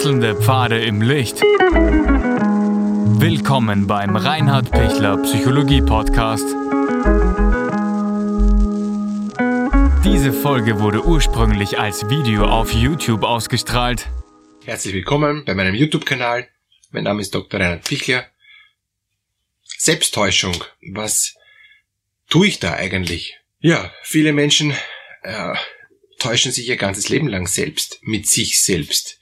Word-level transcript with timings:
Wechselnde 0.00 0.34
Pfade 0.34 0.82
im 0.82 1.02
Licht. 1.02 1.42
Willkommen 3.20 3.86
beim 3.86 4.16
Reinhard 4.16 4.70
Pichler 4.70 5.18
Psychologie 5.18 5.82
Podcast. 5.82 6.46
Diese 10.02 10.32
Folge 10.32 10.80
wurde 10.80 11.04
ursprünglich 11.04 11.78
als 11.78 12.08
Video 12.08 12.46
auf 12.46 12.72
YouTube 12.72 13.24
ausgestrahlt. 13.24 14.08
Herzlich 14.64 14.94
willkommen 14.94 15.44
bei 15.44 15.54
meinem 15.54 15.74
YouTube-Kanal. 15.74 16.48
Mein 16.92 17.04
Name 17.04 17.20
ist 17.20 17.34
Dr. 17.34 17.60
Reinhard 17.60 17.84
Pichler. 17.84 18.24
Selbsttäuschung. 19.76 20.64
Was 20.94 21.34
tue 22.30 22.46
ich 22.46 22.58
da 22.58 22.72
eigentlich? 22.72 23.36
Ja, 23.58 23.92
viele 24.02 24.32
Menschen 24.32 24.74
äh, 25.24 25.54
täuschen 26.18 26.52
sich 26.52 26.66
ihr 26.70 26.78
ganzes 26.78 27.10
Leben 27.10 27.28
lang 27.28 27.46
selbst, 27.46 27.98
mit 28.00 28.26
sich 28.26 28.62
selbst. 28.64 29.19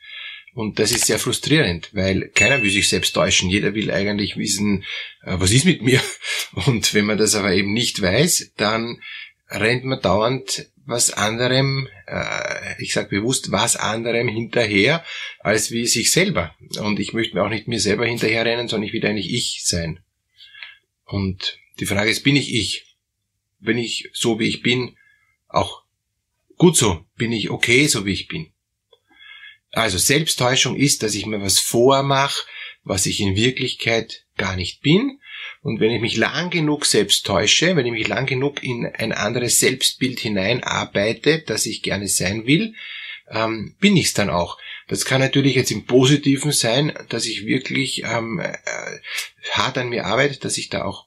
Und 0.55 0.79
das 0.79 0.91
ist 0.91 1.07
sehr 1.07 1.19
frustrierend, 1.19 1.91
weil 1.93 2.29
keiner 2.29 2.63
will 2.63 2.71
sich 2.71 2.89
selbst 2.89 3.13
täuschen. 3.13 3.51
Jeder 3.51 3.75
will 3.75 3.91
eigentlich 3.91 4.37
wissen, 4.37 4.85
äh, 5.23 5.35
was 5.39 5.53
ist 5.53 5.65
mit 5.65 5.83
mir? 5.83 6.01
Und 6.67 6.95
wenn 6.95 7.07
man 7.07 7.19
das 7.19 7.35
aber 7.35 7.53
eben 7.53 7.73
nicht 7.73 8.01
weiß, 8.03 8.53
dann 8.57 9.01
rennt 9.49 9.85
man 9.85 10.01
dauernd 10.01 10.67
was 10.85 11.11
anderem, 11.11 11.89
äh, 12.07 12.83
ich 12.83 12.93
sage 12.95 13.09
bewusst, 13.09 13.53
was 13.53 13.77
anderem 13.77 14.27
hinterher, 14.27 15.05
als 15.41 15.71
wie 15.71 15.87
sich 15.87 16.11
selber. 16.11 16.55
Und 16.81 16.99
ich 16.99 17.13
möchte 17.13 17.37
mir 17.37 17.45
auch 17.45 17.51
nicht 17.51 17.69
mir 17.69 17.81
selber 17.81 18.07
hinterherrennen, 18.07 18.69
sondern 18.69 18.89
ich 18.89 18.95
will 18.95 19.05
eigentlich 19.05 19.33
ich 19.33 19.63
sein. 19.65 20.01
Und 21.05 21.59
die 21.79 21.87
Frage 21.87 22.11
ist, 22.11 22.25
bin 22.25 22.37
ich 22.37 22.55
ich? 22.55 22.97
Bin 23.61 23.77
ich 23.77 24.09
so, 24.13 24.39
wie 24.39 24.49
ich 24.49 24.63
bin, 24.63 24.97
auch 25.49 25.83
Gut 26.59 26.77
so, 26.77 27.05
bin 27.17 27.31
ich 27.31 27.51
okay, 27.51 27.87
so 27.87 28.05
wie 28.05 28.13
ich 28.13 28.27
bin. 28.27 28.49
Also 29.73 29.99
Selbsttäuschung 29.99 30.77
ist, 30.77 31.03
dass 31.03 31.15
ich 31.15 31.27
mir 31.27 31.41
was 31.41 31.59
vormache, 31.59 32.45
was 32.85 33.07
ich 33.07 33.21
in 33.21 33.37
Wirklichkeit 33.37 34.25
gar 34.37 34.57
nicht 34.57 34.81
bin. 34.81 35.21
Und 35.63 35.81
wenn 35.81 35.91
ich 35.91 36.01
mich 36.01 36.17
lang 36.17 36.51
genug 36.51 36.87
selbst 36.87 37.27
täusche, 37.27 37.77
wenn 37.77 37.87
ich 37.87 37.93
mich 37.93 38.09
lang 38.09 38.27
genug 38.27 38.63
in 38.63 38.87
ein 38.87 39.13
anderes 39.13 39.61
Selbstbild 39.61 40.21
hineinarbeite, 40.21 41.41
das 41.41 41.67
ich 41.67 41.83
gerne 41.83 42.09
sein 42.09 42.47
will, 42.47 42.75
ähm, 43.31 43.77
bin 43.81 43.97
ich 43.97 44.07
es 44.07 44.15
dann 44.15 44.31
auch. 44.31 44.59
Das 44.89 45.05
kann 45.05 45.21
natürlich 45.21 45.55
jetzt 45.55 45.71
im 45.71 45.85
Positiven 45.85 46.53
sein, 46.53 46.93
dass 47.11 47.27
ich 47.27 47.45
wirklich 47.45 48.05
ähm, 48.05 48.41
äh, 48.41 48.57
hart 49.51 49.77
an 49.77 49.91
mir 49.91 50.07
arbeite, 50.07 50.39
dass 50.39 50.57
ich 50.57 50.71
da 50.71 50.85
auch 50.85 51.07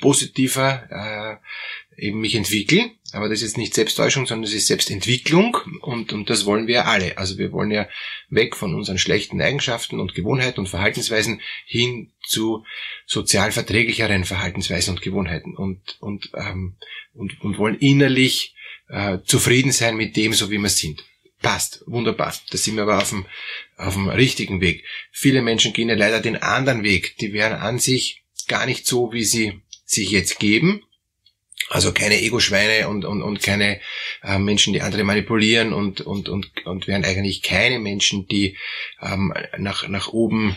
positiver 0.00 1.40
äh, 1.40 1.85
eben 1.96 2.20
mich 2.20 2.34
entwickle. 2.34 2.90
Aber 3.12 3.28
das 3.28 3.42
ist 3.42 3.56
nicht 3.56 3.74
Selbsttäuschung, 3.74 4.26
sondern 4.26 4.44
das 4.44 4.52
ist 4.52 4.66
Selbstentwicklung 4.66 5.56
und, 5.80 6.12
und 6.12 6.28
das 6.28 6.44
wollen 6.44 6.66
wir 6.66 6.86
alle. 6.86 7.18
Also 7.18 7.38
wir 7.38 7.52
wollen 7.52 7.70
ja 7.70 7.88
weg 8.28 8.56
von 8.56 8.74
unseren 8.74 8.98
schlechten 8.98 9.40
Eigenschaften 9.40 10.00
und 10.00 10.14
Gewohnheiten 10.14 10.60
und 10.60 10.68
Verhaltensweisen 10.68 11.40
hin 11.64 12.12
zu 12.26 12.64
sozial 13.06 13.52
verträglicheren 13.52 14.24
Verhaltensweisen 14.24 14.94
und 14.94 15.02
Gewohnheiten 15.02 15.56
und, 15.56 15.96
und, 16.00 16.30
ähm, 16.34 16.76
und, 17.14 17.40
und 17.40 17.58
wollen 17.58 17.78
innerlich 17.78 18.54
äh, 18.88 19.18
zufrieden 19.24 19.72
sein 19.72 19.96
mit 19.96 20.16
dem, 20.16 20.32
so 20.32 20.50
wie 20.50 20.58
wir 20.58 20.68
sind. 20.68 21.04
Passt, 21.42 21.84
wunderbar. 21.86 22.34
Da 22.50 22.58
sind 22.58 22.76
wir 22.76 22.82
aber 22.82 22.98
auf 22.98 23.10
dem, 23.10 23.26
auf 23.76 23.94
dem 23.94 24.08
richtigen 24.08 24.60
Weg. 24.60 24.84
Viele 25.12 25.42
Menschen 25.42 25.72
gehen 25.72 25.88
ja 25.88 25.94
leider 25.94 26.20
den 26.20 26.36
anderen 26.36 26.82
Weg. 26.82 27.16
Die 27.18 27.32
wären 27.32 27.54
an 27.54 27.78
sich 27.78 28.24
gar 28.48 28.66
nicht 28.66 28.86
so, 28.86 29.12
wie 29.12 29.24
sie 29.24 29.60
sich 29.84 30.10
jetzt 30.10 30.38
geben. 30.38 30.82
Also 31.68 31.92
keine 31.92 32.20
Ego-Schweine 32.20 32.88
und, 32.88 33.04
und, 33.04 33.22
und 33.22 33.42
keine 33.42 33.80
äh, 34.22 34.38
Menschen, 34.38 34.72
die 34.72 34.82
andere 34.82 35.02
manipulieren 35.02 35.72
und, 35.72 36.00
und, 36.00 36.28
und, 36.28 36.64
und 36.64 36.86
wären 36.86 37.04
eigentlich 37.04 37.42
keine 37.42 37.80
Menschen, 37.80 38.28
die 38.28 38.56
ähm, 39.02 39.34
nach, 39.58 39.88
nach 39.88 40.08
oben 40.08 40.56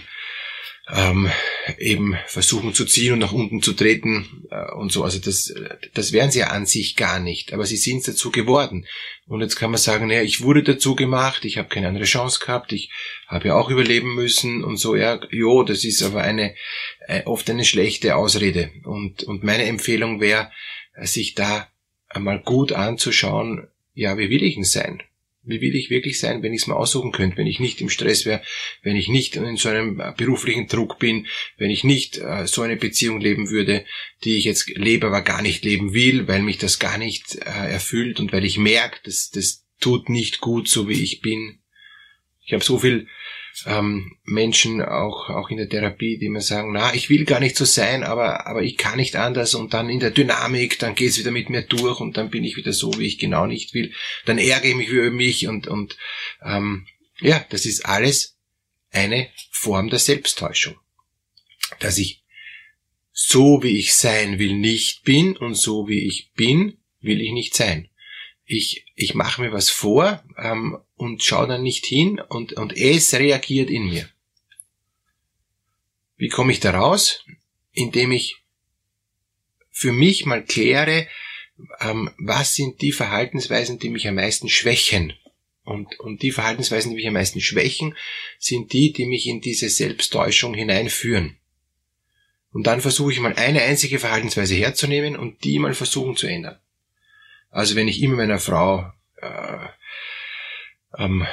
ähm, 0.91 1.29
eben 1.78 2.17
versuchen 2.25 2.73
zu 2.73 2.85
ziehen 2.85 3.13
und 3.13 3.19
nach 3.19 3.31
unten 3.31 3.61
zu 3.61 3.73
treten 3.73 4.47
äh, 4.50 4.72
und 4.73 4.91
so. 4.91 5.03
Also 5.03 5.19
das, 5.19 5.53
das 5.94 6.11
wären 6.11 6.31
sie 6.31 6.39
ja 6.39 6.47
an 6.47 6.66
sich 6.66 6.95
gar 6.95 7.19
nicht, 7.19 7.53
aber 7.53 7.66
sie 7.66 7.78
sind 7.78 8.07
dazu 8.07 8.31
geworden. 8.31 8.85
Und 9.28 9.41
jetzt 9.41 9.55
kann 9.55 9.69
man 9.69 9.79
sagen, 9.79 10.07
naja, 10.07 10.23
ich 10.23 10.41
wurde 10.41 10.63
dazu 10.63 10.95
gemacht, 10.95 11.45
ich 11.45 11.59
habe 11.59 11.69
keine 11.69 11.88
andere 11.88 12.05
Chance 12.05 12.39
gehabt, 12.44 12.72
ich 12.72 12.91
habe 13.28 13.50
ja 13.50 13.55
auch 13.55 13.69
überleben 13.69 14.16
müssen 14.16 14.63
und 14.63 14.78
so. 14.78 14.95
Ja, 14.95 15.19
jo, 15.29 15.63
das 15.63 15.84
ist 15.84 16.01
aber 16.01 16.22
eine 16.22 16.55
äh, 17.07 17.23
oft 17.25 17.47
eine 17.50 17.66
schlechte 17.66 18.16
Ausrede. 18.16 18.72
Und, 18.84 19.23
und 19.23 19.44
meine 19.44 19.66
Empfehlung 19.66 20.19
wäre, 20.19 20.51
sich 21.05 21.35
da 21.35 21.67
einmal 22.07 22.39
gut 22.39 22.71
anzuschauen, 22.71 23.67
ja, 23.93 24.17
wie 24.17 24.29
will 24.29 24.43
ich 24.43 24.55
denn 24.55 24.63
sein? 24.63 25.03
Wie 25.43 25.61
will 25.61 25.75
ich 25.75 25.89
wirklich 25.89 26.19
sein, 26.19 26.43
wenn 26.43 26.53
ich 26.53 26.61
es 26.61 26.67
mal 26.67 26.75
aussuchen 26.75 27.11
könnte, 27.11 27.37
wenn 27.37 27.47
ich 27.47 27.59
nicht 27.59 27.81
im 27.81 27.89
Stress 27.89 28.25
wäre, 28.25 28.41
wenn 28.83 28.95
ich 28.95 29.07
nicht 29.07 29.35
in 29.35 29.55
so 29.55 29.69
einem 29.69 30.01
beruflichen 30.17 30.67
Druck 30.67 30.99
bin, 30.99 31.27
wenn 31.57 31.71
ich 31.71 31.83
nicht 31.83 32.17
äh, 32.17 32.45
so 32.45 32.61
eine 32.61 32.75
Beziehung 32.75 33.19
leben 33.19 33.49
würde, 33.49 33.85
die 34.23 34.37
ich 34.37 34.43
jetzt 34.43 34.69
lebe, 34.69 35.07
aber 35.07 35.21
gar 35.21 35.41
nicht 35.41 35.63
leben 35.63 35.93
will, 35.93 36.27
weil 36.27 36.41
mich 36.41 36.57
das 36.57 36.77
gar 36.77 36.97
nicht 36.97 37.35
äh, 37.35 37.71
erfüllt 37.71 38.19
und 38.19 38.31
weil 38.33 38.45
ich 38.45 38.57
merke, 38.57 38.99
dass 39.03 39.31
das 39.31 39.66
tut 39.79 40.09
nicht 40.09 40.41
gut, 40.41 40.67
so 40.67 40.89
wie 40.89 41.01
ich 41.01 41.21
bin. 41.21 41.59
Ich 42.45 42.53
habe 42.53 42.63
so 42.63 42.77
viel 42.77 43.07
ähm, 43.68 44.18
Menschen 44.24 44.81
auch, 44.81 45.30
auch 45.30 45.50
in 45.50 45.58
der 45.58 45.70
Therapie, 45.70 46.18
die 46.18 46.30
mir 46.30 46.42
sagen, 46.42 46.72
na, 46.74 46.94
ich 46.94 47.09
will 47.09 47.25
gar 47.25 47.40
nicht 47.40 47.56
so 47.56 47.66
sein, 47.66 48.03
aber, 48.03 48.47
aber 48.47 48.62
ich 48.62 48.78
kann 48.78 48.97
nicht 48.97 49.16
anders 49.16 49.56
und 49.56 49.74
dann 49.74 49.90
in 49.90 50.00
der 50.00 50.12
Dynamik, 50.12 50.80
dann 50.80 50.96
geht's 50.96 51.18
wieder 51.18 51.31
mit 51.31 51.50
mir 51.50 51.64
durch 51.64 52.00
und 52.00 52.18
dann 52.18 52.30
bin 52.30 52.44
ich 52.44 52.56
wieder 52.56 52.74
so, 52.74 52.97
wie 52.97 53.08
ich 53.08 53.18
genau 53.18 53.46
nicht 53.46 53.74
will. 53.74 53.94
Dann 54.25 54.38
ärgere 54.38 54.70
ich 54.70 54.75
mich 54.75 54.90
über 54.90 55.12
mich 55.12 55.47
und, 55.47 55.68
und 55.68 55.97
ähm, 56.44 56.88
ja, 57.20 57.46
das 57.50 57.66
ist 57.66 57.86
alles 57.86 58.38
eine 58.92 59.30
Form 59.52 59.90
der 59.90 60.00
Selbsttäuschung. 60.00 60.76
Dass 61.80 61.97
ich 61.97 62.24
so, 63.12 63.62
wie 63.64 63.78
ich 63.78 63.94
sein 63.96 64.40
will, 64.40 64.56
nicht 64.56 65.03
bin 65.03 65.36
und 65.36 65.56
so, 65.56 65.88
wie 65.88 66.08
ich 66.08 66.31
bin, 66.34 66.78
will 67.02 67.22
ich 67.22 67.31
nicht 67.31 67.56
sein 67.56 67.88
ich, 68.49 68.85
ich 68.95 69.13
mache 69.13 69.41
mir 69.41 69.51
was 69.51 69.69
vor 69.69 70.23
ähm, 70.35 70.79
und 70.95 71.23
schaue 71.23 71.47
dann 71.47 71.61
nicht 71.61 71.85
hin 71.85 72.19
und, 72.19 72.53
und 72.53 72.75
es 72.75 73.13
reagiert 73.13 73.69
in 73.69 73.87
mir. 73.87 74.09
Wie 76.17 76.29
komme 76.29 76.51
ich 76.51 76.59
da 76.59 76.71
raus? 76.71 77.23
Indem 77.73 78.11
ich 78.11 78.37
für 79.69 79.91
mich 79.91 80.25
mal 80.25 80.43
kläre, 80.43 81.07
ähm, 81.79 82.09
was 82.17 82.55
sind 82.55 82.81
die 82.81 82.91
Verhaltensweisen, 82.91 83.77
die 83.77 83.89
mich 83.89 84.07
am 84.07 84.15
meisten 84.15 84.49
schwächen. 84.49 85.13
Und, 85.63 85.99
und 85.99 86.23
die 86.23 86.31
Verhaltensweisen, 86.31 86.89
die 86.89 86.95
mich 86.95 87.07
am 87.07 87.13
meisten 87.13 87.41
schwächen, 87.41 87.95
sind 88.39 88.73
die, 88.73 88.91
die 88.91 89.05
mich 89.05 89.27
in 89.27 89.41
diese 89.41 89.69
Selbsttäuschung 89.69 90.55
hineinführen. 90.55 91.37
Und 92.51 92.66
dann 92.66 92.81
versuche 92.81 93.11
ich 93.11 93.19
mal 93.19 93.35
eine 93.35 93.61
einzige 93.61 93.99
Verhaltensweise 93.99 94.55
herzunehmen 94.55 95.16
und 95.16 95.43
die 95.43 95.59
mal 95.59 95.75
versuchen 95.75 96.16
zu 96.16 96.25
ändern. 96.25 96.59
Also 97.49 97.75
wenn 97.75 97.87
ich 97.87 98.01
immer 98.01 98.17
meiner 98.17 98.39
Frau 98.39 98.91
äh, 99.17 99.67
ähm, 100.97 101.27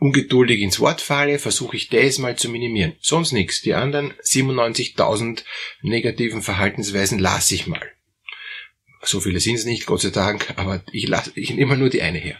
ungeduldig 0.00 0.60
ins 0.60 0.80
Wort 0.80 1.00
falle, 1.00 1.38
versuche 1.38 1.76
ich 1.76 1.88
das 1.88 2.18
mal 2.18 2.36
zu 2.36 2.48
minimieren. 2.48 2.96
Sonst 3.00 3.32
nichts. 3.32 3.62
Die 3.62 3.74
anderen 3.74 4.12
97.000 4.22 5.44
negativen 5.82 6.42
Verhaltensweisen 6.42 7.18
lasse 7.18 7.54
ich 7.54 7.66
mal. 7.66 7.90
So 9.02 9.20
viele 9.20 9.40
sind 9.40 9.56
es 9.56 9.64
nicht, 9.64 9.86
Gott 9.86 10.00
sei 10.00 10.10
Dank, 10.10 10.52
aber 10.56 10.82
ich, 10.92 11.08
lasse, 11.08 11.32
ich 11.34 11.50
nehme 11.50 11.76
nur 11.76 11.90
die 11.90 12.02
eine 12.02 12.18
her. 12.18 12.38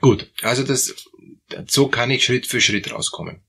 Gut, 0.00 0.30
also 0.42 0.64
das, 0.64 1.08
so 1.68 1.88
kann 1.88 2.10
ich 2.10 2.24
Schritt 2.24 2.46
für 2.46 2.60
Schritt 2.60 2.92
rauskommen. 2.92 3.40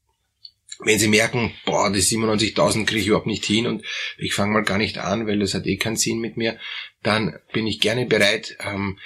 Wenn 0.86 1.00
Sie 1.00 1.08
merken, 1.08 1.54
boah, 1.66 1.92
die 1.92 2.02
97.000 2.02 2.86
kriege 2.86 3.02
ich 3.02 3.08
überhaupt 3.08 3.28
nicht 3.28 3.46
hin 3.46 3.68
und 3.68 3.84
ich 4.18 4.34
fange 4.34 4.54
mal 4.54 4.64
gar 4.64 4.78
nicht 4.78 4.98
an, 4.98 5.28
weil 5.28 5.40
das 5.40 5.54
hat 5.54 5.66
eh 5.66 5.78
keinen 5.78 5.96
Sinn 5.96 6.20
mit 6.20 6.38
mir, 6.38 6.58
dann 7.02 7.38
bin 7.52 7.68
ich 7.68 7.80
gerne 7.80 8.06
bereit, 8.06 8.58
ähm, 8.60 9.00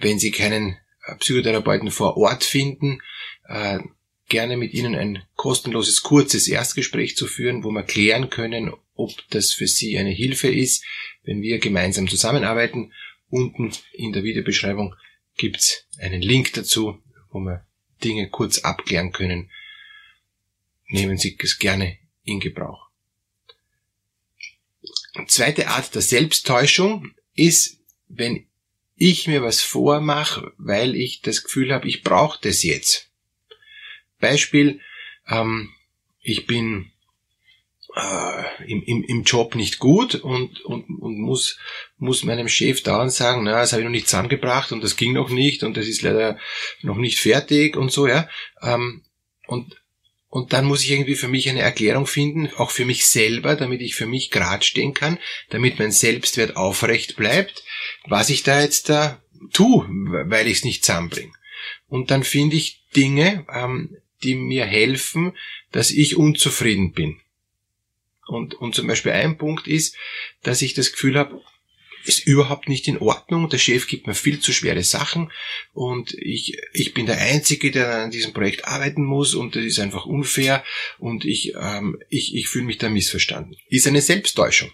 wenn 0.00 0.18
Sie 0.18 0.30
keinen 0.30 0.76
äh, 1.06 1.14
Psychotherapeuten 1.16 1.90
vor 1.90 2.16
Ort 2.16 2.44
finden, 2.44 3.00
äh, 3.46 3.78
gerne 4.28 4.56
mit 4.56 4.74
Ihnen 4.74 4.94
ein 4.94 5.22
kostenloses, 5.34 6.02
kurzes 6.02 6.48
Erstgespräch 6.48 7.16
zu 7.16 7.26
führen, 7.26 7.64
wo 7.64 7.70
wir 7.70 7.82
klären 7.82 8.30
können, 8.30 8.72
ob 8.94 9.12
das 9.30 9.52
für 9.52 9.66
Sie 9.66 9.98
eine 9.98 10.10
Hilfe 10.10 10.48
ist, 10.48 10.84
wenn 11.24 11.42
wir 11.42 11.58
gemeinsam 11.58 12.08
zusammenarbeiten. 12.08 12.92
Unten 13.30 13.72
in 13.92 14.12
der 14.12 14.22
Videobeschreibung 14.22 14.94
gibt's 15.36 15.86
einen 15.98 16.22
Link 16.22 16.52
dazu, 16.54 17.02
wo 17.30 17.40
wir 17.40 17.66
Dinge 18.02 18.28
kurz 18.28 18.58
abklären 18.60 19.12
können. 19.12 19.50
Nehmen 20.88 21.18
Sie 21.18 21.36
es 21.40 21.58
gerne 21.58 21.98
in 22.24 22.40
Gebrauch. 22.40 22.88
Zweite 25.26 25.68
Art 25.68 25.94
der 25.94 26.02
Selbsttäuschung 26.02 27.14
ist, 27.34 27.78
wenn 28.08 28.46
ich 28.96 29.26
mir 29.26 29.42
was 29.42 29.60
vormache, 29.60 30.52
weil 30.58 30.94
ich 30.96 31.22
das 31.22 31.44
Gefühl 31.44 31.72
habe, 31.72 31.88
ich 31.88 32.02
brauche 32.02 32.38
das 32.42 32.62
jetzt. 32.62 33.10
Beispiel, 34.18 34.80
ähm, 35.28 35.70
ich 36.20 36.46
bin 36.46 36.90
äh, 37.94 38.64
im, 38.66 38.82
im, 38.82 39.04
im 39.04 39.22
Job 39.24 39.54
nicht 39.54 39.78
gut 39.78 40.16
und, 40.16 40.60
und, 40.62 40.88
und 41.00 41.18
muss, 41.18 41.58
muss 41.96 42.24
meinem 42.24 42.48
Chef 42.48 42.82
dauernd 42.82 43.12
sagen, 43.12 43.44
na, 43.44 43.60
das 43.60 43.72
habe 43.72 43.82
ich 43.82 43.86
noch 43.86 43.92
nicht 43.92 44.08
zusammengebracht 44.08 44.72
und 44.72 44.82
das 44.82 44.96
ging 44.96 45.12
noch 45.12 45.30
nicht 45.30 45.62
und 45.62 45.76
das 45.76 45.86
ist 45.86 46.02
leider 46.02 46.38
noch 46.82 46.96
nicht 46.96 47.18
fertig 47.18 47.76
und 47.76 47.92
so, 47.92 48.06
ja. 48.06 48.28
Ähm, 48.62 49.04
und, 49.46 49.80
und 50.30 50.52
dann 50.52 50.66
muss 50.66 50.84
ich 50.84 50.90
irgendwie 50.90 51.14
für 51.14 51.28
mich 51.28 51.48
eine 51.48 51.60
Erklärung 51.60 52.06
finden, 52.06 52.50
auch 52.56 52.70
für 52.70 52.84
mich 52.84 53.06
selber, 53.06 53.56
damit 53.56 53.80
ich 53.80 53.94
für 53.94 54.06
mich 54.06 54.30
grad 54.30 54.64
stehen 54.64 54.92
kann, 54.92 55.18
damit 55.48 55.78
mein 55.78 55.92
Selbstwert 55.92 56.56
aufrecht 56.56 57.16
bleibt, 57.16 57.64
was 58.06 58.28
ich 58.28 58.42
da 58.42 58.60
jetzt 58.60 58.88
da 58.88 59.22
tue, 59.52 59.86
weil 60.28 60.46
ich 60.46 60.58
es 60.58 60.64
nicht 60.64 60.84
zusammenbringe. 60.84 61.32
Und 61.88 62.10
dann 62.10 62.24
finde 62.24 62.56
ich 62.56 62.82
Dinge, 62.94 63.46
ähm, 63.52 63.96
die 64.22 64.34
mir 64.34 64.66
helfen, 64.66 65.32
dass 65.72 65.90
ich 65.90 66.16
unzufrieden 66.16 66.92
bin. 66.92 67.20
Und, 68.26 68.54
und 68.54 68.74
zum 68.74 68.86
Beispiel 68.86 69.12
ein 69.12 69.38
Punkt 69.38 69.66
ist, 69.66 69.96
dass 70.42 70.60
ich 70.60 70.74
das 70.74 70.92
Gefühl 70.92 71.18
habe, 71.18 71.40
ist 72.04 72.26
überhaupt 72.26 72.68
nicht 72.68 72.88
in 72.88 72.98
Ordnung. 72.98 73.48
Der 73.48 73.58
Chef 73.58 73.86
gibt 73.86 74.06
mir 74.06 74.14
viel 74.14 74.40
zu 74.40 74.52
schwere 74.52 74.82
Sachen 74.82 75.30
und 75.72 76.14
ich, 76.14 76.58
ich 76.72 76.94
bin 76.94 77.06
der 77.06 77.18
Einzige, 77.18 77.70
der 77.70 78.02
an 78.04 78.10
diesem 78.10 78.32
Projekt 78.32 78.66
arbeiten 78.66 79.04
muss 79.04 79.34
und 79.34 79.56
das 79.56 79.64
ist 79.64 79.78
einfach 79.78 80.06
unfair 80.06 80.64
und 80.98 81.24
ich, 81.24 81.54
ähm, 81.60 81.98
ich, 82.08 82.34
ich 82.34 82.48
fühle 82.48 82.64
mich 82.64 82.78
da 82.78 82.88
missverstanden. 82.88 83.56
Ist 83.68 83.86
eine 83.86 84.00
Selbsttäuschung. 84.00 84.70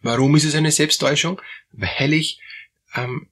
Warum 0.00 0.34
ist 0.36 0.44
es 0.44 0.54
eine 0.54 0.72
Selbsttäuschung? 0.72 1.40
Weil 1.72 2.12
ich 2.12 2.40
ähm, 2.94 3.28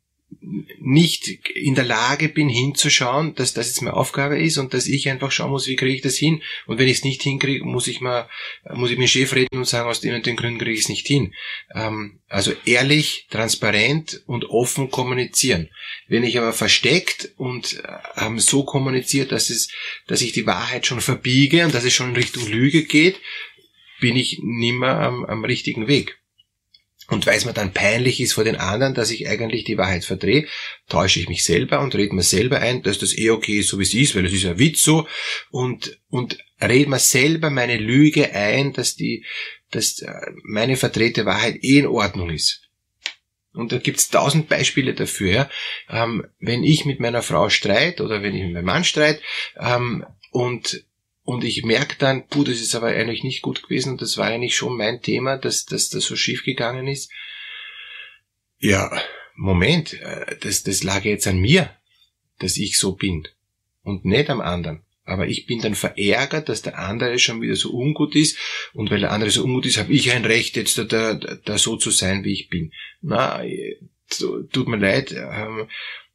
nicht 0.80 1.28
in 1.54 1.74
der 1.74 1.84
Lage 1.84 2.28
bin 2.28 2.48
hinzuschauen, 2.48 3.34
dass 3.34 3.52
das 3.52 3.68
jetzt 3.68 3.82
meine 3.82 3.96
Aufgabe 3.96 4.38
ist 4.38 4.58
und 4.58 4.74
dass 4.74 4.86
ich 4.86 5.08
einfach 5.08 5.30
schauen 5.30 5.50
muss, 5.50 5.66
wie 5.66 5.76
kriege 5.76 5.94
ich 5.94 6.02
das 6.02 6.16
hin. 6.16 6.42
Und 6.66 6.78
wenn 6.78 6.88
ich 6.88 6.98
es 6.98 7.04
nicht 7.04 7.22
hinkriege, 7.22 7.64
muss 7.64 7.86
ich 7.86 8.00
mal, 8.00 8.28
muss 8.74 8.90
ich 8.90 8.98
mit 8.98 9.08
dem 9.08 9.10
Chef 9.10 9.34
reden 9.34 9.58
und 9.58 9.66
sagen, 9.66 9.88
aus 9.88 10.00
den 10.00 10.14
und 10.14 10.26
den 10.26 10.36
Gründen 10.36 10.58
kriege 10.58 10.72
ich 10.72 10.80
es 10.80 10.88
nicht 10.88 11.06
hin. 11.06 11.34
Ähm, 11.74 12.20
also 12.28 12.52
ehrlich, 12.64 13.26
transparent 13.30 14.22
und 14.26 14.46
offen 14.46 14.90
kommunizieren. 14.90 15.68
Wenn 16.08 16.24
ich 16.24 16.38
aber 16.38 16.52
versteckt 16.52 17.32
und 17.36 17.82
ähm, 18.16 18.38
so 18.38 18.64
kommuniziert, 18.64 19.32
dass 19.32 19.50
es, 19.50 19.70
dass 20.06 20.22
ich 20.22 20.32
die 20.32 20.46
Wahrheit 20.46 20.86
schon 20.86 21.00
verbiege 21.00 21.64
und 21.64 21.74
dass 21.74 21.84
es 21.84 21.92
schon 21.92 22.10
in 22.10 22.16
Richtung 22.16 22.46
Lüge 22.46 22.84
geht, 22.84 23.20
bin 24.00 24.16
ich 24.16 24.40
nimmer 24.42 25.00
am, 25.00 25.24
am 25.24 25.44
richtigen 25.44 25.86
Weg. 25.86 26.19
Und 27.10 27.26
weil 27.26 27.36
es 27.36 27.44
mir 27.44 27.52
dann 27.52 27.72
peinlich 27.72 28.20
ist 28.20 28.34
vor 28.34 28.44
den 28.44 28.56
anderen, 28.56 28.94
dass 28.94 29.10
ich 29.10 29.28
eigentlich 29.28 29.64
die 29.64 29.76
Wahrheit 29.76 30.04
verdrehe, 30.04 30.46
täusche 30.88 31.18
ich 31.18 31.28
mich 31.28 31.44
selber 31.44 31.80
und 31.80 31.94
rede 31.96 32.14
mir 32.14 32.22
selber 32.22 32.60
ein, 32.60 32.82
dass 32.82 32.98
das 32.98 33.16
eh 33.18 33.30
okay 33.30 33.58
ist, 33.58 33.68
so 33.68 33.78
wie 33.80 33.82
es 33.82 33.92
ist, 33.92 34.14
weil 34.14 34.26
es 34.26 34.32
ist 34.32 34.44
ja 34.44 34.58
Witz 34.58 34.84
so. 34.84 35.08
Und, 35.50 35.98
und 36.08 36.38
rede 36.62 36.88
mir 36.88 37.00
selber 37.00 37.50
meine 37.50 37.78
Lüge 37.78 38.32
ein, 38.32 38.72
dass 38.72 38.94
die, 38.94 39.24
dass 39.72 39.98
äh, 40.00 40.12
meine 40.44 40.76
verdrehte 40.76 41.26
Wahrheit 41.26 41.62
eh 41.64 41.80
in 41.80 41.86
Ordnung 41.86 42.30
ist. 42.30 42.62
Und 43.52 43.72
da 43.72 43.78
gibt's 43.78 44.08
tausend 44.08 44.48
Beispiele 44.48 44.94
dafür. 44.94 45.32
Ja. 45.32 45.50
Ähm, 45.88 46.26
wenn 46.38 46.62
ich 46.62 46.84
mit 46.84 47.00
meiner 47.00 47.22
Frau 47.22 47.48
streit 47.48 48.00
oder 48.00 48.22
wenn 48.22 48.36
ich 48.36 48.44
mit 48.44 48.52
meinem 48.52 48.66
Mann 48.66 48.84
streit 48.84 49.20
ähm, 49.58 50.06
und 50.30 50.84
und 51.30 51.44
ich 51.44 51.62
merke 51.62 51.94
dann, 51.96 52.26
puh, 52.26 52.42
das 52.42 52.60
ist 52.60 52.74
aber 52.74 52.88
eigentlich 52.88 53.22
nicht 53.22 53.40
gut 53.40 53.62
gewesen 53.62 53.92
und 53.92 54.02
das 54.02 54.16
war 54.18 54.26
eigentlich 54.26 54.56
schon 54.56 54.76
mein 54.76 55.00
Thema, 55.00 55.36
dass, 55.36 55.64
dass 55.64 55.88
das 55.88 56.04
so 56.04 56.16
schief 56.16 56.42
gegangen 56.42 56.88
ist. 56.88 57.08
Ja, 58.58 58.90
Moment, 59.36 59.92
äh, 59.92 60.36
das, 60.40 60.64
das 60.64 60.82
lag 60.82 61.04
jetzt 61.04 61.28
an 61.28 61.38
mir, 61.38 61.70
dass 62.40 62.56
ich 62.56 62.78
so 62.78 62.96
bin 62.96 63.28
und 63.84 64.04
nicht 64.04 64.28
am 64.28 64.40
anderen. 64.40 64.82
Aber 65.04 65.28
ich 65.28 65.46
bin 65.46 65.60
dann 65.60 65.76
verärgert, 65.76 66.48
dass 66.48 66.62
der 66.62 66.80
andere 66.80 67.20
schon 67.20 67.40
wieder 67.40 67.54
so 67.54 67.70
ungut 67.70 68.16
ist 68.16 68.36
und 68.74 68.90
weil 68.90 69.00
der 69.00 69.12
andere 69.12 69.30
so 69.30 69.44
ungut 69.44 69.66
ist, 69.66 69.78
habe 69.78 69.92
ich 69.92 70.10
ein 70.10 70.24
Recht, 70.24 70.56
jetzt 70.56 70.78
da, 70.78 70.84
da, 70.84 71.14
da 71.14 71.58
so 71.58 71.76
zu 71.76 71.92
sein, 71.92 72.24
wie 72.24 72.32
ich 72.32 72.48
bin. 72.48 72.72
Na, 73.02 73.40
tut 74.08 74.66
mir 74.66 74.78
leid. 74.78 75.12
Ähm, 75.12 75.68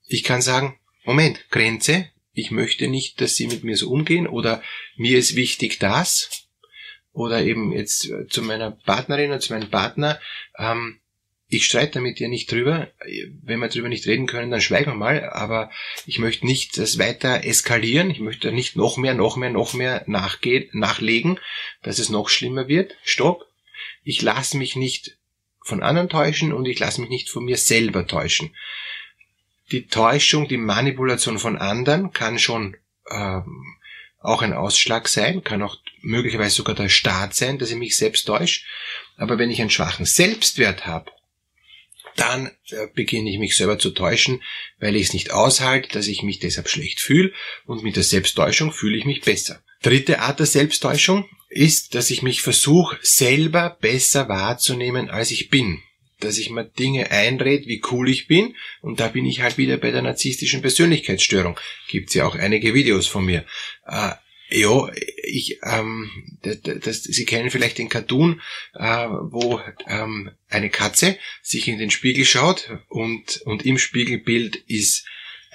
ich 0.08 0.24
kann 0.26 0.42
sagen, 0.42 0.78
Moment, 1.06 1.50
Grenze, 1.52 2.10
ich 2.36 2.52
möchte 2.52 2.88
nicht, 2.88 3.22
dass 3.22 3.36
sie 3.36 3.48
mit 3.48 3.64
mir 3.64 3.78
so 3.78 3.90
umgehen 3.90 4.28
oder 4.28 4.62
mir 4.98 5.18
ist 5.18 5.36
wichtig 5.36 5.80
das 5.80 6.48
oder 7.14 7.42
eben 7.42 7.72
jetzt 7.72 8.10
äh, 8.10 8.28
zu 8.28 8.42
meiner 8.42 8.72
Partnerin 8.72 9.32
oder 9.32 9.40
zu 9.40 9.54
meinem 9.54 9.70
Partner, 9.70 10.20
ähm, 10.60 11.00
ich 11.48 11.66
streite 11.66 12.02
mit 12.02 12.20
dir 12.20 12.28
nicht 12.28 12.52
drüber. 12.52 12.92
Wenn 13.44 13.60
wir 13.60 13.70
drüber 13.70 13.88
nicht 13.88 14.08
reden 14.08 14.26
können, 14.26 14.50
dann 14.50 14.62
schweigen 14.62 14.92
wir 14.92 14.96
mal. 14.96 15.30
Aber 15.30 15.72
ich 16.08 16.18
möchte 16.18 16.46
nicht 16.46 16.76
das 16.78 16.98
weiter 16.98 17.46
eskalieren. 17.46 18.10
Ich 18.10 18.20
möchte 18.20 18.52
nicht 18.52 18.76
noch 18.76 18.98
mehr, 18.98 19.14
noch 19.14 19.38
mehr, 19.38 19.52
noch 19.52 19.76
mehr 19.76 20.04
nachgehen, 20.08 20.68
nachlegen, 20.74 21.40
dass 21.84 22.00
es 22.00 22.10
noch 22.10 22.30
schlimmer 22.30 22.68
wird. 22.68 22.96
Stopp. 23.04 23.46
Ich 24.04 24.24
lasse 24.24 24.58
mich 24.58 24.76
nicht 24.76 25.18
von 25.62 25.84
anderen 25.84 26.10
täuschen 26.10 26.52
und 26.52 26.66
ich 26.66 26.80
lasse 26.80 27.00
mich 27.00 27.12
nicht 27.12 27.30
von 27.30 27.46
mir 27.46 27.58
selber 27.58 28.08
täuschen 28.08 28.52
die 29.72 29.88
Täuschung, 29.88 30.48
die 30.48 30.58
Manipulation 30.58 31.40
von 31.40 31.58
anderen 31.58 32.12
kann 32.12 32.40
schon 32.40 32.78
ähm, 33.10 33.76
auch 34.20 34.42
ein 34.42 34.54
Ausschlag 34.54 35.08
sein, 35.08 35.44
kann 35.44 35.62
auch 35.62 35.78
möglicherweise 36.02 36.56
sogar 36.56 36.76
der 36.76 36.90
Staat 36.90 37.36
sein, 37.36 37.58
dass 37.58 37.72
ich 37.72 37.78
mich 37.78 37.98
selbst 37.98 38.26
täusche. 38.26 38.62
Aber 39.18 39.38
wenn 39.38 39.52
ich 39.52 39.62
einen 39.62 39.70
schwachen 39.70 40.06
Selbstwert 40.06 40.86
habe, 40.86 41.12
dann 42.16 42.52
äh, 42.70 42.88
beginne 42.94 43.30
ich 43.30 43.40
mich 43.40 43.58
selber 43.58 43.78
zu 43.78 43.92
täuschen, 43.92 44.42
weil 44.80 44.96
ich 44.96 45.08
es 45.08 45.14
nicht 45.14 45.32
aushalte, 45.32 45.90
dass 45.90 46.08
ich 46.08 46.24
mich 46.24 46.40
deshalb 46.40 46.70
schlecht 46.70 47.00
fühle 47.00 47.34
und 47.66 47.84
mit 47.84 47.96
der 47.96 48.04
Selbsttäuschung 48.04 48.72
fühle 48.72 48.98
ich 48.98 49.06
mich 49.06 49.22
besser. 49.22 49.62
Dritte 49.82 50.20
Art 50.20 50.40
der 50.40 50.46
Selbsttäuschung 50.46 51.28
ist, 51.50 51.94
dass 51.96 52.10
ich 52.10 52.22
mich 52.22 52.42
versuche, 52.42 52.98
selber 53.02 53.78
besser 53.82 54.30
wahrzunehmen, 54.30 55.10
als 55.10 55.32
ich 55.32 55.50
bin 55.50 55.82
dass 56.20 56.38
ich 56.38 56.50
mir 56.50 56.66
Dinge 56.66 57.12
einrede, 57.12 57.68
wie 57.68 57.82
cool 57.92 58.10
ich 58.10 58.28
bin. 58.28 58.56
Und 58.82 59.00
da 59.00 59.08
bin 59.08 59.26
ich 59.26 59.42
halt 59.42 59.58
wieder 59.58 59.78
bei 59.78 59.92
der 59.92 60.02
narzisstischen 60.02 60.62
Persönlichkeitsstörung. 60.62 61.60
Gibt's 61.88 62.14
ja 62.14 62.26
auch 62.26 62.36
einige 62.36 62.74
Videos 62.74 63.08
von 63.08 63.26
mir. 63.26 63.46
Äh, 63.86 64.12
ja, 64.50 64.88
ich, 65.24 65.60
ähm, 65.64 66.38
das, 66.44 66.62
das, 66.62 67.04
Sie 67.04 67.26
kennen 67.26 67.50
vielleicht 67.50 67.80
den 67.80 67.90
Cartoon, 67.90 68.42
äh, 68.76 69.08
wo 69.08 69.60
ähm, 69.88 70.32
eine 70.50 70.70
Katze 70.70 71.18
sich 71.42 71.68
in 71.68 71.80
den 71.80 71.90
Spiegel 71.90 72.26
schaut 72.26 72.70
und, 72.88 73.42
und 73.46 73.66
im 73.66 73.80
Spiegelbild 73.80 74.56
ist 74.56 75.06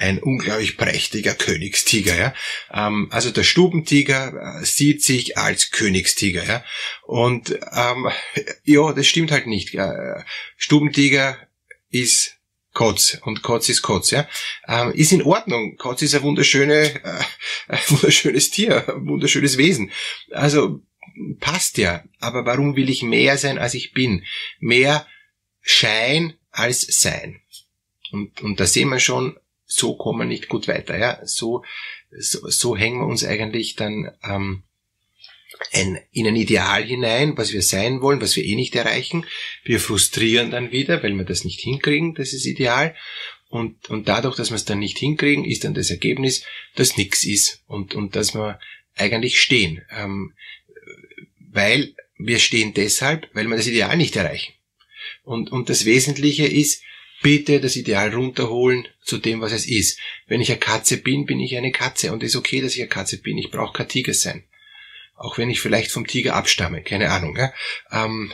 ein 0.00 0.18
unglaublich 0.18 0.78
prächtiger 0.78 1.34
Königstiger. 1.34 2.16
Ja? 2.16 2.34
Ähm, 2.72 3.08
also 3.10 3.30
der 3.30 3.44
Stubentiger 3.44 4.60
äh, 4.60 4.64
sieht 4.64 5.02
sich 5.02 5.36
als 5.36 5.70
Königstiger. 5.70 6.44
Ja? 6.44 6.64
Und 7.02 7.58
ähm, 7.72 8.08
ja, 8.64 8.92
das 8.92 9.06
stimmt 9.06 9.30
halt 9.30 9.46
nicht. 9.46 9.74
Ja? 9.74 10.24
Stubentiger 10.56 11.36
ist 11.90 12.36
Kotz 12.72 13.18
und 13.22 13.42
Kotz 13.42 13.68
ist 13.68 13.82
Kotz, 13.82 14.10
ja. 14.10 14.28
Ähm, 14.66 14.92
ist 14.92 15.12
in 15.12 15.22
Ordnung. 15.22 15.76
Kotz 15.76 16.02
ist 16.02 16.14
ein 16.14 16.22
wunderschöne, 16.22 17.04
äh, 17.04 17.22
ein 17.68 17.80
wunderschönes 17.88 18.50
Tier, 18.50 18.88
ein 18.88 19.06
wunderschönes 19.06 19.58
Wesen. 19.58 19.90
Also 20.30 20.80
passt 21.40 21.76
ja. 21.76 22.04
Aber 22.20 22.46
warum 22.46 22.74
will 22.76 22.88
ich 22.88 23.02
mehr 23.02 23.36
sein, 23.36 23.58
als 23.58 23.74
ich 23.74 23.92
bin? 23.92 24.24
Mehr 24.60 25.06
Schein 25.60 26.34
als 26.50 26.80
Sein. 26.80 27.42
Und, 28.12 28.40
und 28.40 28.60
da 28.60 28.66
sehen 28.66 28.88
wir 28.88 28.98
schon, 28.98 29.36
so 29.70 29.94
kommen 29.94 30.18
wir 30.18 30.26
nicht 30.26 30.48
gut 30.48 30.68
weiter. 30.68 30.98
Ja? 30.98 31.20
So, 31.24 31.64
so, 32.18 32.48
so 32.48 32.76
hängen 32.76 33.00
wir 33.00 33.06
uns 33.06 33.24
eigentlich 33.24 33.76
dann 33.76 34.10
ähm, 34.24 34.64
ein, 35.72 36.00
in 36.10 36.26
ein 36.26 36.36
Ideal 36.36 36.82
hinein, 36.84 37.36
was 37.36 37.52
wir 37.52 37.62
sein 37.62 38.00
wollen, 38.00 38.20
was 38.20 38.34
wir 38.34 38.44
eh 38.44 38.56
nicht 38.56 38.74
erreichen. 38.74 39.24
Wir 39.62 39.78
frustrieren 39.78 40.50
dann 40.50 40.72
wieder, 40.72 41.02
weil 41.02 41.14
wir 41.14 41.24
das 41.24 41.44
nicht 41.44 41.60
hinkriegen, 41.60 42.14
das 42.14 42.32
ist 42.32 42.46
Ideal. 42.46 42.96
Und, 43.48 43.88
und 43.90 44.08
dadurch, 44.08 44.36
dass 44.36 44.50
wir 44.50 44.56
es 44.56 44.64
dann 44.64 44.80
nicht 44.80 44.98
hinkriegen, 44.98 45.44
ist 45.44 45.64
dann 45.64 45.74
das 45.74 45.90
Ergebnis, 45.90 46.44
dass 46.74 46.96
nichts 46.96 47.24
ist 47.24 47.62
und, 47.66 47.94
und 47.94 48.16
dass 48.16 48.34
wir 48.34 48.58
eigentlich 48.96 49.40
stehen. 49.40 49.82
Ähm, 49.90 50.34
weil 51.52 51.94
wir 52.18 52.38
stehen 52.38 52.74
deshalb, 52.74 53.28
weil 53.34 53.46
wir 53.46 53.56
das 53.56 53.66
Ideal 53.66 53.96
nicht 53.96 54.16
erreichen. 54.16 54.52
Und, 55.22 55.52
und 55.52 55.68
das 55.68 55.84
Wesentliche 55.84 56.46
ist, 56.46 56.82
bitte 57.22 57.60
das 57.60 57.76
Ideal 57.76 58.14
runterholen 58.14 58.88
zu 59.02 59.18
dem, 59.18 59.40
was 59.40 59.52
es 59.52 59.66
ist. 59.66 59.98
Wenn 60.26 60.40
ich 60.40 60.50
eine 60.50 60.60
Katze 60.60 60.98
bin, 60.98 61.26
bin 61.26 61.40
ich 61.40 61.56
eine 61.56 61.72
Katze 61.72 62.12
und 62.12 62.22
es 62.22 62.30
ist 62.30 62.36
okay, 62.36 62.60
dass 62.60 62.74
ich 62.74 62.80
eine 62.80 62.88
Katze 62.88 63.18
bin. 63.18 63.38
Ich 63.38 63.50
brauche 63.50 63.72
kein 63.72 63.88
Tiger 63.88 64.14
sein. 64.14 64.44
Auch 65.16 65.36
wenn 65.36 65.50
ich 65.50 65.60
vielleicht 65.60 65.90
vom 65.90 66.06
Tiger 66.06 66.34
abstamme, 66.34 66.82
keine 66.82 67.10
Ahnung. 67.10 67.36
Ja? 67.36 67.52
Ähm, 67.92 68.32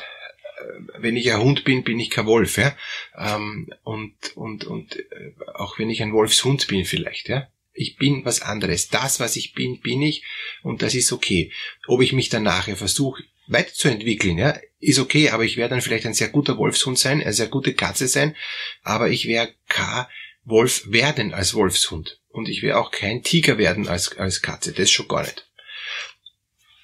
äh, 0.59 1.03
wenn 1.03 1.17
ich 1.17 1.33
ein 1.33 1.41
Hund 1.41 1.65
bin, 1.65 1.83
bin 1.83 1.99
ich 1.99 2.11
kein 2.11 2.27
Wolf. 2.27 2.59
Ja? 2.59 2.77
Ähm, 3.19 3.73
und 3.83 4.15
und, 4.37 4.65
und 4.65 4.97
äh, 4.97 5.33
auch 5.55 5.79
wenn 5.79 5.91
ich 5.91 6.03
ein 6.03 6.13
Wolfshund 6.13 6.69
bin 6.69 6.85
vielleicht. 6.85 7.29
Ja? 7.29 7.49
Ich 7.73 7.97
bin 7.97 8.25
was 8.25 8.41
anderes. 8.41 8.89
Das, 8.89 9.19
was 9.19 9.37
ich 9.37 9.53
bin, 9.53 9.81
bin 9.81 10.01
ich 10.01 10.23
und 10.63 10.83
das 10.83 10.95
ist 10.95 11.13
okay. 11.13 11.51
Ob 11.89 12.03
ich 12.03 12.13
mich 12.13 12.29
dann 12.29 12.45
nachher 12.45 12.77
versuche, 12.77 13.25
weiterzuentwickeln, 13.49 14.39
ja, 14.39 14.59
ist 14.79 14.99
okay, 14.99 15.31
aber 15.31 15.45
ich 15.45 15.57
werde 15.57 15.75
dann 15.75 15.83
vielleicht 15.83 16.07
ein 16.07 16.15
sehr 16.15 16.29
guter 16.29 16.59
Wolfshund 16.59 16.99
sein, 16.99 17.21
eine 17.21 17.33
sehr 17.33 17.49
gute 17.49 17.75
Katze 17.75 18.09
sein, 18.09 18.37
aber 18.83 19.09
ich 19.09 19.27
werde 19.27 19.55
kein 19.69 20.07
Wolf 20.45 20.85
werden 20.87 21.35
als 21.35 21.55
Wolfshund. 21.55 22.21
Und 22.29 22.49
ich 22.49 22.63
werde 22.63 22.79
auch 22.79 22.91
kein 22.91 23.23
Tiger 23.23 23.59
werden 23.59 23.89
als, 23.89 24.17
als 24.17 24.43
Katze. 24.43 24.73
Das 24.73 24.91
schon 24.91 25.09
gar 25.09 25.23
nicht. 25.23 25.49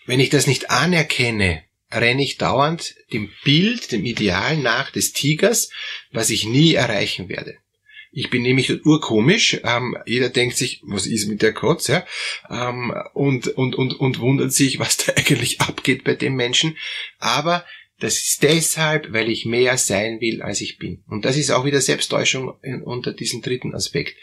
Wenn 0.07 0.21
ich 0.21 0.31
das 0.31 0.47
nicht 0.47 0.71
anerkenne, 0.71 1.63
renne 1.93 2.23
ich 2.23 2.39
dauernd 2.39 2.97
dem 3.13 3.31
Bild, 3.45 3.93
dem 3.93 4.05
Ideal 4.05 4.57
nach 4.57 4.91
des 4.91 5.13
Tigers, 5.13 5.71
was 6.11 6.31
ich 6.31 6.45
nie 6.45 6.75
erreichen 6.75 7.29
werde. 7.29 7.59
Ich 8.11 8.29
bin 8.29 8.43
nämlich 8.43 8.85
urkomisch. 8.85 9.61
Ähm, 9.65 9.97
jeder 10.05 10.29
denkt 10.29 10.57
sich, 10.57 10.81
was 10.85 11.07
ist 11.07 11.29
mit 11.29 11.41
der 11.41 11.55
Kotz? 11.55 11.89
Ja? 11.89 12.05
Ähm, 12.51 12.93
und, 13.15 13.49
und, 13.49 13.75
und, 13.75 13.95
und 13.95 14.19
wundert 14.19 14.53
sich, 14.53 14.79
was 14.79 14.99
da 14.99 15.13
eigentlich 15.17 15.61
abgeht 15.61 16.05
bei 16.05 16.15
dem 16.15 16.35
Menschen. 16.35 16.77
Aber 17.19 17.65
das 18.02 18.18
ist 18.18 18.42
deshalb, 18.42 19.12
weil 19.12 19.30
ich 19.30 19.44
mehr 19.44 19.78
sein 19.78 20.21
will, 20.21 20.42
als 20.42 20.61
ich 20.61 20.78
bin. 20.78 21.04
Und 21.06 21.25
das 21.25 21.37
ist 21.37 21.50
auch 21.50 21.64
wieder 21.64 21.80
Selbsttäuschung 21.80 22.49
unter 22.85 23.12
diesem 23.12 23.42
dritten 23.42 23.75
Aspekt, 23.75 24.16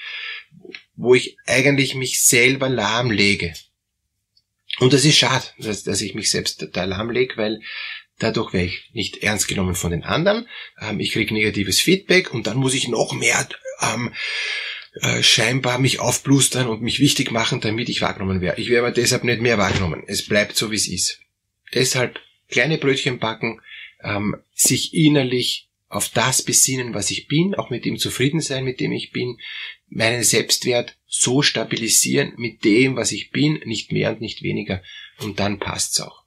wo 0.95 1.15
ich 1.15 1.38
eigentlich 1.45 1.95
mich 1.95 2.21
selber 2.21 2.67
lahmlege. 2.67 3.53
Und 4.79 4.91
das 4.91 5.05
ist 5.05 5.17
schade, 5.17 5.45
dass, 5.59 5.83
dass 5.83 6.01
ich 6.01 6.13
mich 6.13 6.29
selbst 6.29 6.69
da 6.74 6.83
lahmlege, 6.83 7.38
weil 7.38 7.62
dadurch 8.17 8.51
werde 8.51 8.67
ich 8.67 8.89
nicht 8.91 9.24
ernst 9.24 9.48
genommen 9.48 9.75
von 9.75 9.91
den 9.91 10.03
anderen. 10.03 10.48
Ähm, 10.81 11.00
ich 11.00 11.12
kriege 11.12 11.33
negatives 11.33 11.79
Feedback 11.79 12.33
und 12.33 12.48
dann 12.48 12.57
muss 12.57 12.74
ich 12.74 12.89
noch 12.89 13.13
mehr 13.13 13.48
ähm, 13.81 14.13
äh, 15.01 15.24
scheinbar 15.24 15.79
mich 15.79 16.01
aufblustern 16.01 16.67
und 16.67 16.81
mich 16.81 17.00
wichtig 17.00 17.31
machen, 17.31 17.62
damit 17.62 17.88
ich 17.88 18.01
wahrgenommen 18.01 18.41
werde. 18.41 18.62
Ich 18.62 18.67
werde 18.67 18.88
aber 18.88 18.91
deshalb 18.91 19.24
nicht 19.24 19.41
mehr 19.41 19.57
wahrgenommen. 19.57 20.03
Es 20.05 20.25
bleibt 20.25 20.57
so, 20.57 20.69
wie 20.69 20.75
es 20.75 20.88
ist. 20.89 21.21
Deshalb 21.74 22.19
kleine 22.50 22.77
Brötchen 22.77 23.19
backen, 23.19 23.62
ähm, 24.03 24.36
sich 24.53 24.94
innerlich 24.94 25.70
auf 25.88 26.10
das 26.10 26.44
besinnen, 26.44 26.94
was 26.94 27.10
ich 27.10 27.27
bin, 27.27 27.56
auch 27.56 27.70
mit 27.70 27.84
dem 27.84 27.98
zufrieden 27.98 28.41
sein, 28.41 28.63
mit 28.63 28.79
dem 28.79 28.91
ich 28.91 29.12
bin, 29.12 29.39
meinen 29.88 30.24
Selbstwert 30.24 30.96
so 31.08 31.41
stabilisieren 31.41 32.34
mit 32.38 32.63
dem, 32.63 32.96
was 32.96 33.12
ich 33.12 33.32
bin, 33.32 33.60
nicht 33.65 33.91
mehr 33.91 34.12
und 34.12 34.22
nicht 34.22 34.44
weniger, 34.44 34.84
und 35.20 35.39
dann 35.39 35.58
passt's 35.58 36.00
auch. 36.00 36.24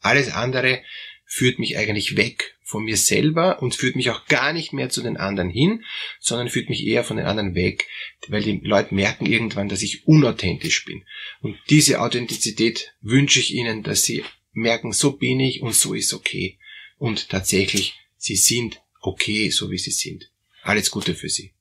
Alles 0.00 0.32
andere 0.32 0.82
führt 1.26 1.58
mich 1.58 1.76
eigentlich 1.76 2.16
weg 2.16 2.56
von 2.62 2.84
mir 2.84 2.96
selber 2.96 3.62
und 3.62 3.74
führt 3.74 3.96
mich 3.96 4.10
auch 4.10 4.26
gar 4.26 4.54
nicht 4.54 4.72
mehr 4.72 4.88
zu 4.88 5.02
den 5.02 5.18
anderen 5.18 5.50
hin, 5.50 5.84
sondern 6.20 6.48
führt 6.48 6.70
mich 6.70 6.86
eher 6.86 7.04
von 7.04 7.18
den 7.18 7.26
anderen 7.26 7.54
weg, 7.54 7.86
weil 8.28 8.42
die 8.42 8.60
Leute 8.62 8.94
merken 8.94 9.26
irgendwann, 9.26 9.68
dass 9.68 9.82
ich 9.82 10.06
unauthentisch 10.06 10.86
bin. 10.86 11.04
Und 11.40 11.58
diese 11.68 12.00
Authentizität 12.00 12.94
wünsche 13.02 13.40
ich 13.40 13.54
ihnen, 13.54 13.82
dass 13.82 14.02
sie 14.02 14.24
merken, 14.52 14.92
so 14.92 15.12
bin 15.12 15.40
ich 15.40 15.60
und 15.60 15.74
so 15.74 15.92
ist 15.92 16.14
okay. 16.14 16.58
Und 16.98 17.28
tatsächlich, 17.28 17.94
sie 18.16 18.36
sind 18.36 18.82
okay, 19.00 19.50
so 19.50 19.70
wie 19.70 19.78
sie 19.78 19.92
sind. 19.92 20.30
Alles 20.62 20.90
Gute 20.90 21.14
für 21.14 21.28
sie. 21.28 21.52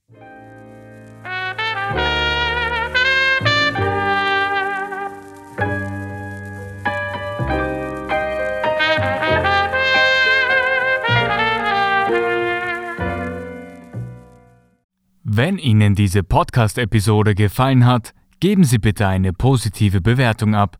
Wenn 15.24 15.60
Ihnen 15.60 15.94
diese 15.94 16.24
Podcast-Episode 16.24 17.36
gefallen 17.36 17.86
hat, 17.86 18.16
geben 18.40 18.64
Sie 18.64 18.80
bitte 18.80 19.06
eine 19.06 19.34
positive 19.34 20.02
Bewertung 20.02 20.56
ab. 20.56 20.80